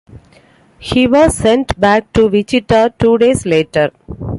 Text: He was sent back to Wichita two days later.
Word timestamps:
He 0.79 1.05
was 1.05 1.35
sent 1.35 1.79
back 1.79 2.11
to 2.13 2.27
Wichita 2.27 2.89
two 2.97 3.19
days 3.19 3.45
later. 3.45 3.91